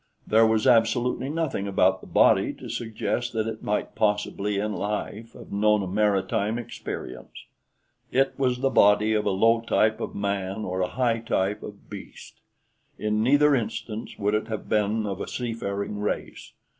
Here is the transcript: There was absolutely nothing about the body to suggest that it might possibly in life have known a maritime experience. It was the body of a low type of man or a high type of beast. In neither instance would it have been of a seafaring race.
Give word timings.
There 0.25 0.47
was 0.47 0.65
absolutely 0.65 1.29
nothing 1.29 1.67
about 1.67 2.01
the 2.01 2.07
body 2.07 2.53
to 2.53 2.69
suggest 2.69 3.33
that 3.33 3.45
it 3.45 3.61
might 3.61 3.93
possibly 3.93 4.57
in 4.57 4.73
life 4.73 5.33
have 5.33 5.51
known 5.51 5.83
a 5.83 5.87
maritime 5.87 6.57
experience. 6.57 7.45
It 8.11 8.33
was 8.35 8.61
the 8.61 8.71
body 8.71 9.13
of 9.13 9.27
a 9.27 9.29
low 9.29 9.61
type 9.61 10.01
of 10.01 10.15
man 10.15 10.65
or 10.65 10.81
a 10.81 10.87
high 10.87 11.19
type 11.19 11.61
of 11.61 11.87
beast. 11.87 12.41
In 12.97 13.21
neither 13.21 13.53
instance 13.53 14.17
would 14.17 14.33
it 14.33 14.47
have 14.47 14.67
been 14.67 15.05
of 15.05 15.21
a 15.21 15.27
seafaring 15.27 15.99
race. 15.99 16.53